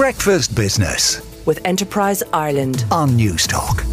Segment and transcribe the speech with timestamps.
[0.00, 3.84] Breakfast Business with Enterprise Ireland on Newstalk.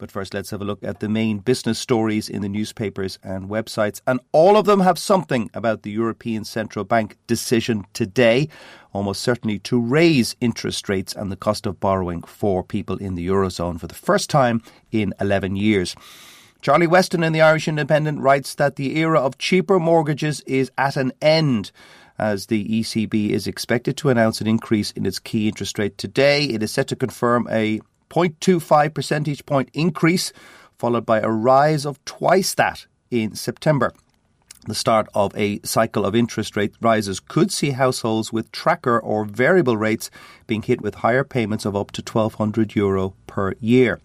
[0.00, 3.48] But first, let's have a look at the main business stories in the newspapers and
[3.48, 4.00] websites.
[4.08, 8.48] And all of them have something about the European Central Bank decision today,
[8.92, 13.28] almost certainly to raise interest rates and the cost of borrowing for people in the
[13.28, 14.60] Eurozone for the first time
[14.90, 15.94] in 11 years.
[16.62, 20.96] Charlie Weston in the Irish Independent writes that the era of cheaper mortgages is at
[20.96, 21.70] an end
[22.18, 26.44] as the ECB is expected to announce an increase in its key interest rate today.
[26.44, 30.32] It is set to confirm a 0.25 percentage point increase,
[30.78, 33.92] followed by a rise of twice that in September.
[34.66, 39.24] The start of a cycle of interest rate rises could see households with tracker or
[39.24, 40.10] variable rates
[40.48, 44.00] being hit with higher payments of up to 1200 euro per year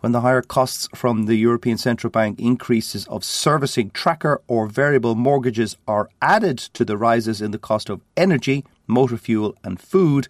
[0.00, 5.14] when the higher costs from the European Central Bank increases of servicing tracker or variable
[5.14, 10.28] mortgages are added to the rises in the cost of energy, motor fuel, and food,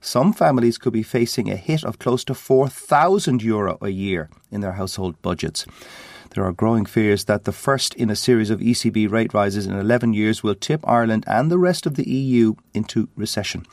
[0.00, 4.60] some families could be facing a hit of close to 4,000 euro a year in
[4.60, 5.66] their household budgets.
[6.34, 9.74] There are growing fears that the first in a series of ECB rate rises in
[9.74, 13.64] 11 years will tip Ireland and the rest of the EU into recession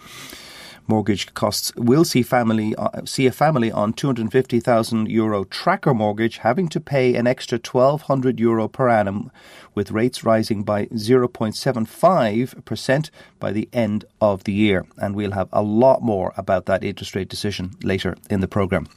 [0.88, 1.76] mortgage costs.
[1.76, 7.16] Will see family uh, see a family on 250,000 euro tracker mortgage having to pay
[7.16, 9.32] an extra 1200 euro per annum
[9.76, 14.86] with rates rising by 0.75% by the end of the year.
[14.98, 18.88] And we'll have a lot more about that interest rate decision later in the program.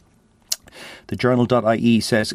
[1.07, 2.35] The journal.ie says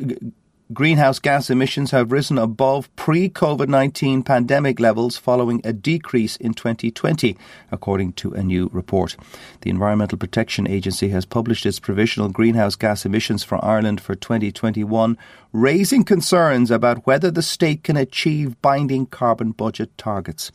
[0.73, 6.53] Greenhouse gas emissions have risen above pre COVID 19 pandemic levels following a decrease in
[6.53, 7.35] 2020,
[7.71, 9.17] according to a new report.
[9.61, 15.17] The Environmental Protection Agency has published its provisional greenhouse gas emissions for Ireland for 2021,
[15.51, 20.51] raising concerns about whether the state can achieve binding carbon budget targets.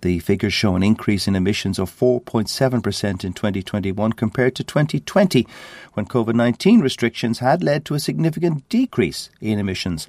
[0.00, 5.46] The figures show an increase in emissions of 4.7% in 2021 compared to 2020,
[5.94, 10.08] when COVID 19 restrictions had led to a significant decrease in emissions.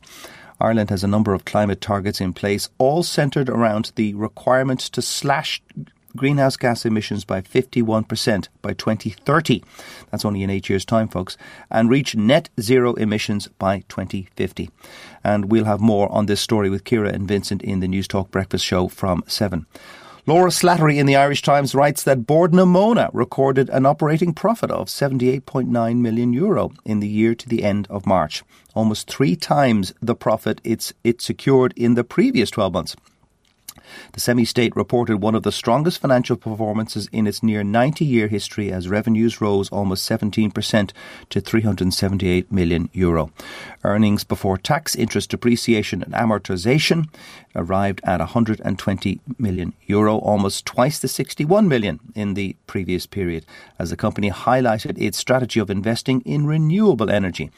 [0.62, 5.02] Ireland has a number of climate targets in place, all centred around the requirement to
[5.02, 5.62] slash
[6.19, 9.63] greenhouse gas emissions by 51% by 2030.
[10.12, 11.38] That's only in eight years' time, folks,
[11.72, 14.69] and reach net zero emissions by 2050.
[15.24, 18.31] And we'll have more on this story with Ciara and Vincent in the News Talk
[18.31, 19.66] Breakfast Show from 7.
[20.25, 24.69] Laura Slattery in the Irish Times writes that Bord na Móna recorded an operating profit
[24.69, 28.44] of 78.9 million euro in the year to the end of March,
[28.75, 32.96] almost three times the profit it's, it secured in the previous 12 months.
[34.13, 38.27] The semi state reported one of the strongest financial performances in its near 90 year
[38.27, 40.91] history as revenues rose almost 17%
[41.29, 43.31] to 378 million euro.
[43.83, 47.07] Earnings before tax, interest, depreciation, and amortization
[47.55, 53.45] arrived at 120 million euro, almost twice the 61 million in the previous period,
[53.77, 57.51] as the company highlighted its strategy of investing in renewable energy.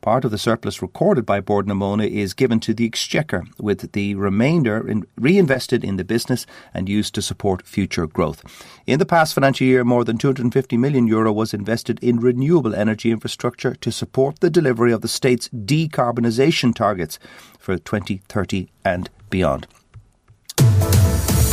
[0.00, 3.92] Part of the surplus recorded by Bord na Móna is given to the Exchequer, with
[3.92, 8.44] the remainder in, reinvested in the business and used to support future growth.
[8.86, 13.10] In the past financial year, more than 250 million euro was invested in renewable energy
[13.10, 17.18] infrastructure to support the delivery of the state's decarbonisation targets
[17.58, 19.66] for 2030 and beyond.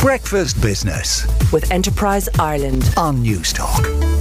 [0.00, 4.15] Breakfast Business with Enterprise Ireland on Newstalk.